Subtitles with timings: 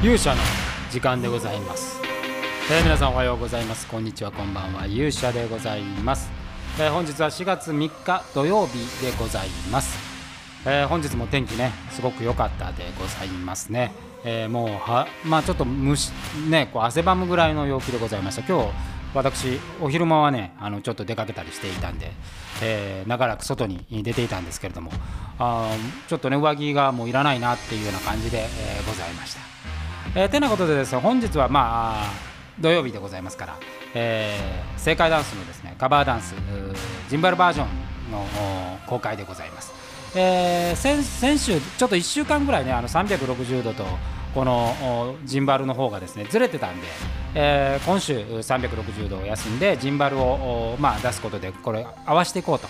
[0.00, 0.40] 勇者の
[0.92, 2.00] 時間でございます、
[2.70, 3.88] えー皆さんおはようございます。
[3.88, 4.86] こんにちはこんばんは。
[4.86, 6.30] 勇者でございます、
[6.78, 9.98] えー本日は4月3日土曜日でございます、
[10.64, 13.90] えー本日も天気ねすごく良かったでございますね、
[14.24, 16.12] えーもうはまあちょっと蒸し
[16.48, 18.42] ねこう汗ばむぐらいの陽気でございました。
[18.42, 18.72] 今日
[19.14, 22.12] 私お昼間はねあのちょっと出かけたりしていたんで、
[22.62, 24.92] えー長らく外に出ていたんですけれども
[25.40, 29.40] あーちょっとね上着がもういらないなっていうような感じで、えーございました。
[30.20, 32.12] えーてなことでですね本日はまあ
[32.58, 33.56] 土曜日でございますから、
[33.94, 36.34] えー正解ダンスのですねカバーダンス
[37.08, 38.26] ジンバルバージョンの
[38.88, 39.72] 公開でございます、
[40.16, 43.84] えー先先週ちょっと1週間ぐらいねあの360度と
[44.34, 46.86] このジンバルの方がですねずれてたんで、
[47.36, 52.66] えー今週360度を休んでジンバルをまあ出すことでこれ合わせていこうと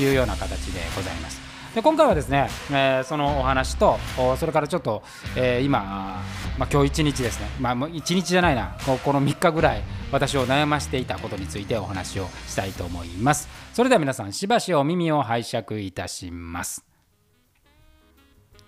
[0.00, 1.55] いうような形でございます。
[1.76, 3.98] で今回はですね、えーそのお話と
[4.38, 5.02] それからちょっと、
[5.36, 6.22] えー今、
[6.58, 8.78] まあ、今日1日ですね、まあ、1日じゃないな。
[9.04, 13.50] この3日ぐらい私を悩ましていたことについてお話をしたいと思います。
[13.74, 16.95] それでは皆さんしばしお耳を拝借いたします。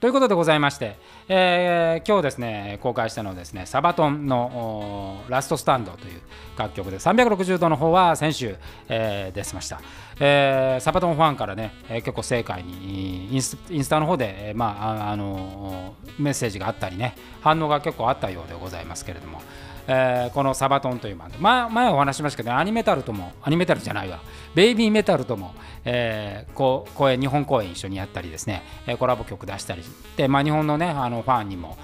[0.00, 0.96] ということでございまして、
[1.26, 6.20] えー今日ですね公開したのはですねサバトンのラストスタンドという
[6.56, 8.56] 楽曲で360度の方は先週、
[8.88, 9.80] えー出しました、
[10.20, 19.42] えーサバトンファンからね、結構正解にインスインスタの方で、まああのメッセージがあったりね反応が結構あったようでございますけれども、
[19.88, 24.20] えーこのサバトンというバンド、ま、前お話しましたけどアニメタルともアニメタルじゃないわ。
[24.54, 28.62] ベイビーメタルとも、えーこう公演日本公演一緒にやったりですね、
[28.98, 29.82] コラボ曲出したり
[30.16, 31.76] で、まあ、日本のねあのファンにも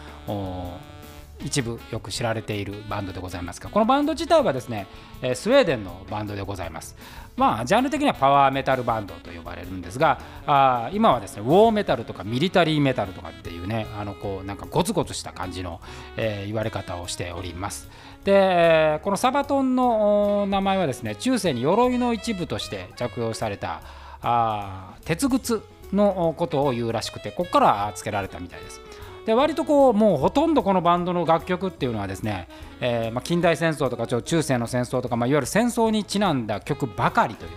[1.44, 4.86] 一部よく知られているバンドでございますがこのバンド自体はですね、
[5.34, 6.96] スウェーデンのバンドでございます。
[7.36, 15.80] まあジャンル的にはパワーメタルバンドと呼ばれるんですがあ今はですねウォーメタルとかミリタリーメタルとかってうねあのこうなんかゴツゴツした感じの、
[16.16, 17.88] えー言われ方をしております。
[18.24, 23.82] でこのサバトンの名前はですね中世に鎧の一部として着用された
[24.22, 25.62] あ鉄靴
[25.92, 28.80] のことを言うらしくてここから付けられたみたいです。
[29.26, 32.46] で割とこうもうほとんどこのバンドの楽曲っていうのはですね、
[32.80, 37.50] えーまあ、近代戦争とか中世の戦争とか、まあ、いわゆる戦争にちなんだ曲ばかりという、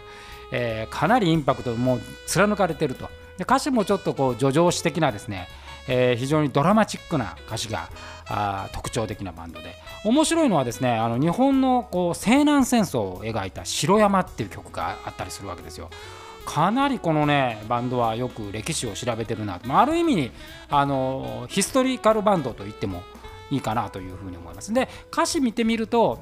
[0.53, 3.09] えーかなりインパクトもう貫かれてると。
[3.37, 5.47] で歌詞もちょっとこう叙情詩的なですね、
[5.87, 7.89] えー非常にドラマチックな歌詞が
[8.29, 15.89] あ特徴的なバンドで面白いのはですねあの日本のこう西南戦争を描いた「城山」っていう曲があったりするわけですよ。
[16.45, 20.31] かなりこのねバンドはよく歴史を調べてるな、まあ、ある意味に
[20.69, 23.03] あのヒストリカルバンドと言っても
[23.51, 24.73] いいかなというふうに思います。
[24.73, 26.19] で歌詞見てみると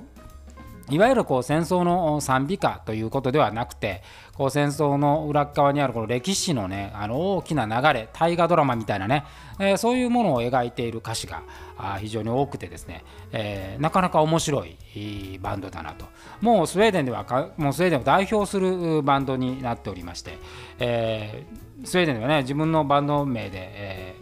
[0.90, 4.04] いわゆるこう戦争の賛美歌ということではなくて
[4.34, 9.26] こう戦争の裏側にあるこの歴史のねあの大きな流れ大河ドラマみたいなね、
[9.60, 11.44] えーそういうものを描いている歌詞が
[12.00, 16.06] 非常に多くてですね、えーなかなか面白いバンドだなと。
[16.42, 20.38] もうスウェーデンではかもうスウェーデンを代表するバンドになっておりまして、
[20.80, 24.16] えースウェーデンではね自分のバンド名で、え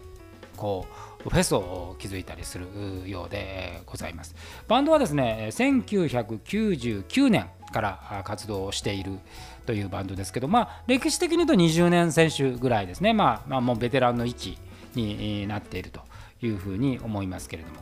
[0.56, 0.94] こう
[1.30, 2.66] フェスを築いたりする
[3.06, 4.34] ようでございます。
[4.68, 9.18] バンドはですね、1999年から活動をしている
[9.66, 14.58] というバンドですけど、まあ、歴史的に言うと20年選手ぐらいですね、まあ、まあ、もうベテランの域
[14.94, 16.00] になっていると
[16.42, 17.76] いうふうに思いますけれども、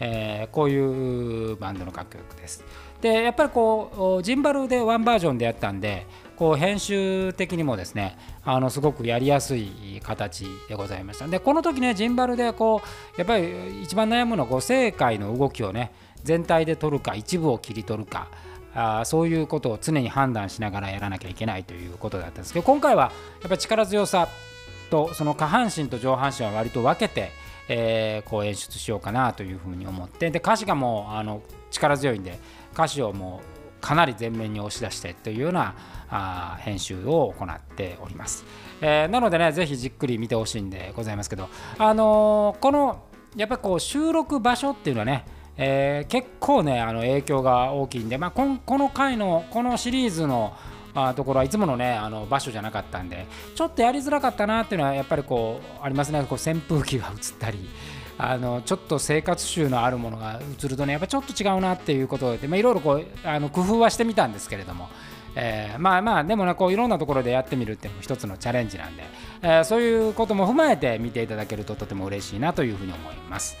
[0.00, 2.64] えーこういうバンドの楽曲です。
[3.00, 6.06] でやっぱりこうジンバルでワンバージョンでやったんで
[6.36, 18.28] こう編集的にもですねあのすごくやりやすい形でございましたでこの時ねジンバルでこうやっぱり一番悩むのはこう正解の動きをね全体で取るか一部を切り取るか
[18.74, 23.12] あそういうことを常に判断しながらやらなきゃいけないということだったんですけど今回は
[23.42, 24.28] やっぱり力強さ
[24.90, 27.30] とその下半身と上半身は割と分けて、
[27.68, 30.30] えーこう演出しようかなというふうに思って。
[30.30, 32.38] で歌詞がもうあの力強いんで
[32.72, 35.74] 歌詞をもうかなり前面に押し出してというような
[36.08, 38.44] あ編集を行っております、
[38.80, 43.02] えーなのでねぜひじっくり見てほしいんでございますけどあのーこの
[43.36, 45.26] やっぱりこう収録場所っていうのはね
[45.56, 50.56] えー結構ねあの影響が大きいんで、まあ、この回のこのシリーズの
[50.94, 57.68] あところはいつものねあの場所じゃなかったんでちょっとやりづらかったなっていうのはやっぱりこうありますねこう扇風機が映ったり
[58.16, 64.88] あのちょっと生活習のあるものが映るとねやっぱちょっと違うなっていうことでまいろいろこうあの工夫はしてみたんですけれども。
[65.36, 69.02] えーまあまあでもねこういろんなところでやってみるっていうのも一つのチャレンジなんで、
[69.42, 73.56] えーそういうことも踏まえて見ていただけるととても嬉しいなというふうに思います。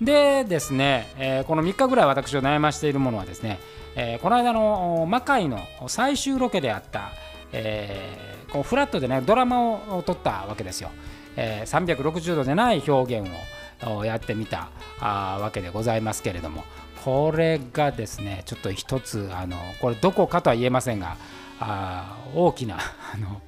[0.00, 3.58] でですね、えーこの3日ぐらい私を悩ましているものはですね、
[3.96, 5.58] えーこの間の魔界の
[5.88, 7.10] 最終ロケであった、
[7.52, 10.90] えーこうフラットでねドラマを撮ったわけですよ。
[11.36, 14.70] えー360度でない表現を、やってみた
[15.00, 16.64] あわけでございますけれども
[17.04, 21.18] これがですねちょっと一つあのこれどこかとは言えませんが
[21.60, 22.78] あ大きな
[23.14, 23.42] あの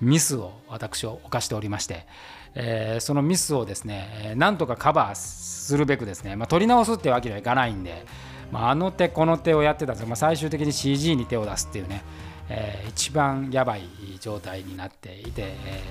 [0.00, 2.06] ミスを私を犯しておりまして、
[2.54, 8.06] えー、そのミスをですねなんとかカバーするべくですね、まあ、取り直すってわけにはいかないんで、
[8.54, 12.04] まあ、あの手この手をやってたんですが、まあ、最終的に CG に手を出すっていうね、
[12.48, 13.82] えー、一番やばい
[14.20, 15.82] 状態になっていて、え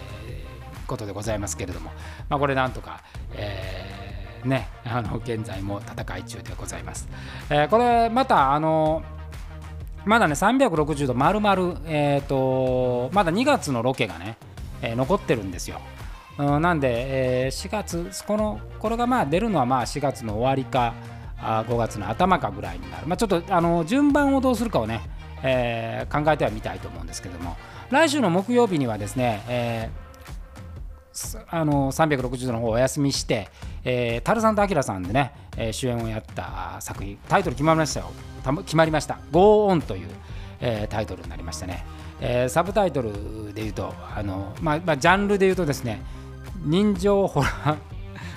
[0.86, 1.92] ー、ことでございますけれども、
[2.30, 7.10] まあ、これなんとか、えー、ね、あの現在も戦い中でございます。
[7.50, 9.04] えー、これまたあの
[10.06, 14.38] まだね360度丸々、えーと、まだ2月のロケがね、
[14.81, 15.81] えー、残ってるんですよ。
[16.38, 20.94] うん、なんで、えー、4月このこれがまあ出るのはまあ4月の終わりか
[21.44, 25.01] あ5月の頭かぐらいになる、まあ、ちょっとあの順番をどうするかをね、
[25.44, 27.56] えー、考えてはみたいと思うんですけども。
[27.90, 33.50] 来週の木曜日にはですね、えー、あの360度の方お休みして、
[33.84, 38.12] えー、タルさんとアキラさんでね、えー、主演をやった作品タイトル決まりましたよ。
[38.66, 40.07] 決まりました「Go On」という、
[40.60, 41.86] えー、タイトルになりましたね、
[42.19, 46.01] えー、サブタイトルで言うとあの、まあまあ、ジャンルで言うとですね
[46.66, 47.78] 人情ホラー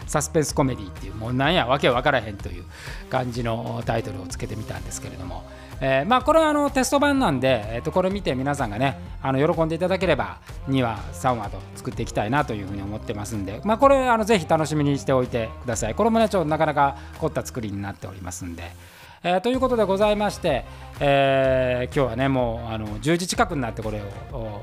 [0.06, 2.64] サスペンスコメディっていうもうなんやわけわからへんという
[3.10, 5.44] 感じのタイトルをつけてみたんですけれども、
[5.80, 10.38] えー、まあこれはあのテスト版なんで、えー、とこれ見て皆さんがねあの喜んでいただければ
[10.68, 18.96] 2話3話と作っていきたいなというふうに思ってますんで、まあ、これあのぜひ楽しみにしておいてくださいこれもねちょっとなかなか凝った作りになっておりますんで。
[19.24, 20.64] えー、ということでございまして、
[21.00, 24.00] えー、今日はねもうあの10時近くになってこれ
[24.32, 24.62] を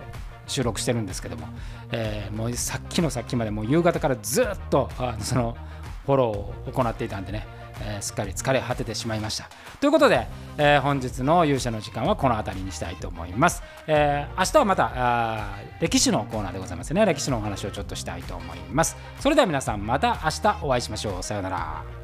[0.53, 1.47] 収録してるんですけども、
[1.91, 5.57] えー、もうさっきのさっきまでもう夕方からずっとあのその
[6.05, 7.47] フォローを行っていたんでね、
[7.81, 9.49] えー、すっかり疲れ果ててしまいました。
[9.79, 10.27] ということで、
[10.57, 13.63] えー、本日の勇者の時間はこの辺りにしたいと思います。
[13.87, 17.05] えー、明日はまたあ歴史のコーナーでございますね。
[17.05, 18.95] 歴史のお話をちょっとしたいと思います。
[19.19, 21.23] それでは皆さんまた明日お会いしましょう。
[21.23, 22.02] さようなら。